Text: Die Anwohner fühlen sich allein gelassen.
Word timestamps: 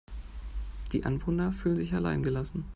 Die 0.93 1.05
Anwohner 1.05 1.51
fühlen 1.51 1.75
sich 1.75 1.93
allein 1.93 2.23
gelassen. 2.23 2.65